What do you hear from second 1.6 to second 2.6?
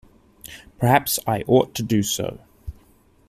to do so.